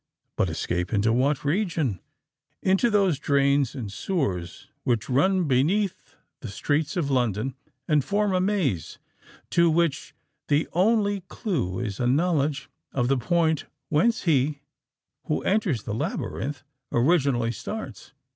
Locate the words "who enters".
15.25-15.83